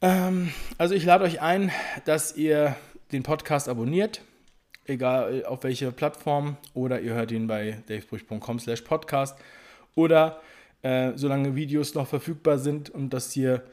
Ähm, 0.01 0.51
also 0.77 0.93
ich 0.93 1.05
lade 1.05 1.23
euch 1.23 1.41
ein, 1.41 1.71
dass 2.05 2.35
ihr 2.35 2.75
den 3.11 3.23
Podcast 3.23 3.69
abonniert, 3.69 4.21
egal 4.85 5.45
auf 5.45 5.63
welche 5.63 5.91
Plattform, 5.91 6.57
oder 6.73 6.99
ihr 7.01 7.13
hört 7.13 7.31
ihn 7.31 7.47
bei 7.47 7.81
davebrüch.com 7.87 8.59
slash 8.59 8.81
podcast 8.81 9.37
oder 9.95 10.41
äh, 10.81 11.13
solange 11.15 11.55
Videos 11.55 11.95
noch 11.95 12.07
verfügbar 12.07 12.59
sind 12.59 12.89
und 12.89 13.11
das 13.11 13.31
hier 13.31 13.63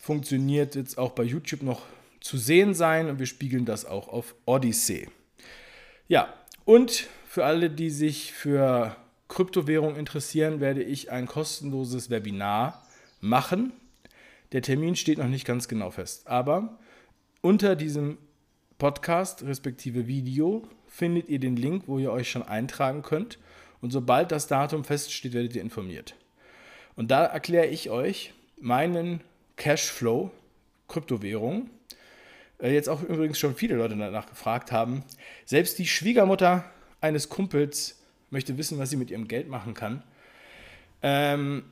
funktioniert, 0.00 0.74
jetzt 0.74 0.98
auch 0.98 1.12
bei 1.12 1.24
YouTube 1.24 1.62
noch 1.62 1.82
zu 2.20 2.38
sehen 2.38 2.74
sein 2.74 3.08
und 3.08 3.18
wir 3.18 3.26
spiegeln 3.26 3.64
das 3.64 3.84
auch 3.84 4.08
auf 4.08 4.34
Odyssey. 4.46 5.08
Ja, 6.08 6.32
und 6.64 7.08
für 7.28 7.44
alle, 7.44 7.68
die 7.68 7.90
sich 7.90 8.32
für 8.32 8.96
Kryptowährung 9.28 9.96
interessieren, 9.96 10.60
werde 10.60 10.82
ich 10.82 11.10
ein 11.10 11.26
kostenloses 11.26 12.10
Webinar 12.10 12.86
machen. 13.20 13.72
Der 14.52 14.62
Termin 14.62 14.96
steht 14.96 15.18
noch 15.18 15.28
nicht 15.28 15.44
ganz 15.44 15.68
genau 15.68 15.90
fest, 15.90 16.26
aber 16.28 16.78
unter 17.40 17.76
diesem 17.76 18.18
Podcast 18.78 19.42
respektive 19.42 20.06
Video 20.06 20.62
findet 20.86 21.28
ihr 21.28 21.38
den 21.38 21.56
Link, 21.56 21.84
wo 21.86 21.98
ihr 21.98 22.12
euch 22.12 22.30
schon 22.30 22.42
eintragen 22.42 23.02
könnt. 23.02 23.38
Und 23.80 23.90
sobald 23.90 24.32
das 24.32 24.46
Datum 24.46 24.84
feststeht, 24.84 25.32
werdet 25.32 25.54
ihr 25.56 25.62
informiert. 25.62 26.14
Und 26.94 27.10
da 27.10 27.24
erkläre 27.24 27.66
ich 27.66 27.90
euch 27.90 28.32
meinen 28.60 29.20
Cashflow, 29.56 30.30
Kryptowährung, 30.88 31.70
äh, 32.58 32.72
jetzt 32.72 32.88
auch 32.88 33.02
übrigens 33.02 33.38
schon 33.38 33.54
viele 33.54 33.76
Leute 33.76 33.96
danach 33.96 34.26
gefragt 34.26 34.72
haben. 34.72 35.04
Selbst 35.44 35.78
die 35.78 35.86
Schwiegermutter 35.86 36.64
eines 37.00 37.28
Kumpels 37.28 38.02
möchte 38.30 38.58
wissen, 38.58 38.78
was 38.78 38.90
sie 38.90 38.96
mit 38.96 39.10
ihrem 39.10 39.28
Geld 39.28 39.48
machen 39.48 39.74
kann. 39.74 40.02
Ähm, 41.02 41.64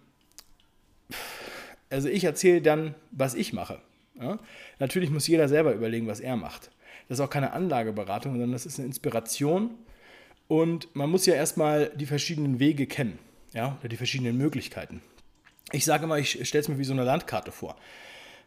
also 1.91 2.09
ich 2.09 2.25
erzähle 2.25 2.63
dann, 2.63 2.95
was 3.11 3.35
ich 3.35 3.53
mache. 3.53 3.81
Ja? 4.21 4.39
Natürlich 4.79 5.11
muss 5.11 5.27
jeder 5.27 5.49
selber 5.49 5.75
überlegen, 5.75 6.07
was 6.07 6.21
er 6.21 6.37
macht. 6.37 6.71
Das 7.09 7.19
ist 7.19 7.25
auch 7.25 7.31
keine 7.31 7.53
Anlageberatung, 7.53 8.33
sondern 8.33 8.53
das 8.53 8.67
ist 8.67 8.79
eine 8.79 8.87
Inspiration. 8.87 9.71
Und 10.49 10.95
man 10.95 11.11
muss 11.11 11.27
ja 11.27 11.35
erstmal 11.35 11.91
die 11.95 12.07
verschiedenen 12.07 12.59
Wege 12.59 12.87
kennen, 12.87 13.19
ja, 13.53 13.77
oder 13.81 13.89
die 13.89 13.97
verschiedenen 13.97 14.37
Möglichkeiten. 14.37 15.03
Ich 15.73 15.85
sage 15.85 16.05
immer, 16.05 16.19
ich 16.19 16.47
stelle 16.47 16.63
es 16.63 16.69
mir 16.69 16.79
wie 16.79 16.85
so 16.85 16.93
eine 16.93 17.05
Landkarte 17.05 17.51
vor. 17.51 17.77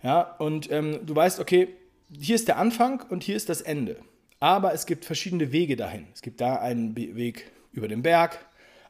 Ja, 0.04 0.22
und 0.22 0.72
ähm, 0.72 1.00
du 1.06 1.16
weißt, 1.16 1.40
okay, 1.40 1.70
hier 2.12 2.36
ist 2.36 2.48
der 2.48 2.58
Anfang 2.58 3.04
und 3.10 3.24
hier 3.24 3.36
ist 3.36 3.50
das 3.50 3.62
Ende. 3.62 3.98
Aber 4.40 4.74
es 4.74 4.86
gibt 4.86 5.06
verschiedene 5.06 5.52
Wege 5.52 5.76
dahin. 5.76 6.08
Es 6.14 6.22
gibt 6.22 6.40
da 6.40 6.58
einen 6.58 6.96
Weg 6.96 7.52
über 7.77 7.88
den 7.88 8.01
Berg, 8.01 8.39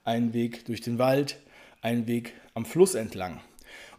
einen 0.06 0.34
Weg 0.34 0.65
durch 0.65 0.82
den 0.82 0.98
Wald, 0.98 1.38
einen 1.82 2.08
Weg 2.08 2.34
am 2.53 2.65
Fluss 2.65 2.96
entlang. 2.96 3.41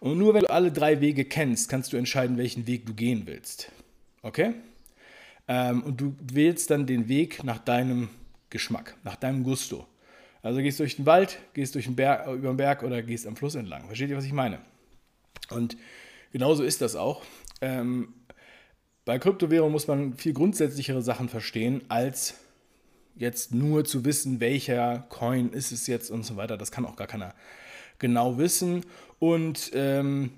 Und 0.01 0.19
nur 0.19 0.35
wenn 0.35 0.43
du 0.43 0.51
alle 0.51 0.73
drei 0.73 1.01
Wege 1.01 1.25
kennst, 1.25 1.69
kannst 1.69 1.93
du 1.93 1.97
entscheiden, 1.97 2.39
welchen 2.39 2.67
Weg 2.67 2.87
du 2.87 2.95
gehen 2.95 3.23
willst. 3.27 3.71
Okay? 4.23 4.55
Ähm, 5.47 5.83
und 5.83 6.01
du 6.01 6.17
wählst 6.33 6.71
dann 6.71 6.87
den 6.87 7.09
Weg 7.09 7.45
nach 7.45 7.59
deinem 7.59 8.09
Geschmack, 8.51 8.97
nach 9.05 9.17
deinem 9.17 9.45
Gusto. 9.45 9.87
Also 10.43 10.61
gehst 10.61 10.79
du 10.79 10.85
durch 10.85 10.97
den 10.97 11.07
Wald, 11.07 11.39
gehst 11.53 11.77
Berg, 11.97 12.27
äh, 12.27 12.33
über 12.33 12.49
den 12.49 12.57
Berg 12.57 12.83
oder 12.83 13.03
gehst 13.03 13.27
am 13.27 13.37
Fluss 13.37 13.55
entlang. 13.55 13.87
Versteht 13.87 14.09
ihr, 14.09 14.17
was 14.17 14.25
ich 14.25 14.33
meine? 14.33 14.61
Und 15.51 15.77
genauso 16.33 16.63
ist 16.63 16.81
das 16.81 16.97
auch. 16.97 17.23
Ähm, 17.61 18.15
bei 19.05 19.19
Kryptowährung 19.19 19.73
muss 19.73 19.87
man 19.87 20.15
viel 20.15 20.33
grundsätzlichere 20.33 21.03
Sachen 21.03 21.29
verstehen, 21.29 21.83
als 21.89 22.35
jetzt 23.19 23.53
nur 23.53 23.85
zu 23.85 24.05
wissen, 24.05 24.41
welcher 24.41 25.05
Coin 25.09 25.51
ist 25.51 25.73
es 25.73 25.87
jetzt 25.87 26.11
und 26.11 26.25
so 26.25 26.37
weiter. 26.37 26.57
Das 26.57 26.71
kann 26.71 26.87
auch 26.87 26.97
gar 26.97 27.07
keiner 27.07 27.35
genau 27.99 28.39
wissen. 28.39 28.85
Und 29.19 29.71
ähm, 29.75 30.31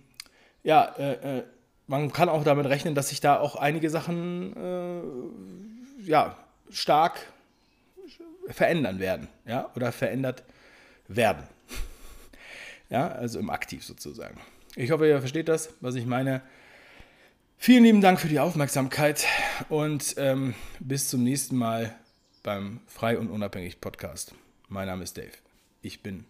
ja, 0.63 0.85
äh, 0.99 1.39
äh, 1.39 1.43
man 1.87 2.13
kann 2.13 2.29
auch 2.29 2.45
damit 2.45 2.67
rechnen, 2.67 2.95
dass 2.95 3.11
sich 3.11 3.21
da 3.21 3.39
auch 3.39 3.57
einige 3.57 3.91
Sachen 3.91 4.57
äh, 4.57 6.09
ja, 6.09 6.37
stark 6.71 7.21
verändern 8.49 8.99
werden, 8.99 9.29
ja, 9.47 9.71
oder 9.77 9.93
verändert 9.93 10.43
werden. 11.09 11.45
Ja, 12.89 13.07
also 13.07 13.39
im 13.39 13.51
Aktiv 13.51 13.85
sozusagen. 13.85 14.41
Ich 14.75 14.91
hoffe, 14.91 15.07
ihr 15.07 15.21
versteht 15.21 15.49
das, 15.49 15.73
was 15.81 15.95
ich 15.95 16.07
meine. 16.07 16.43
Vielen 17.57 17.85
lieben 17.85 18.01
Dank 18.01 18.19
für 18.19 18.27
die 18.27 18.41
Aufmerksamkeit 18.41 19.27
und 19.69 20.17
ähm, 20.17 20.55
bis 20.81 21.07
zum 21.07 21.23
nächsten 21.23 21.55
Mal 21.55 21.95
beim 22.43 22.81
Frei 22.87 23.19
und 23.19 23.31
Unabhängig 23.31 23.81
Podcast. 23.81 24.35
Mein 24.69 24.87
Name 24.87 25.05
ist 25.05 25.17
Dave. 25.17 25.33
Ich 25.83 26.03
bin 26.03 26.25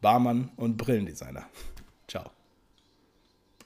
Barmann 0.00 0.50
und 0.56 0.76
Brillendesigner. 0.76 1.46
Ciao. 2.08 2.30